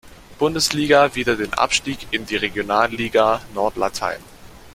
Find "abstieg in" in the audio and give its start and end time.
1.59-2.25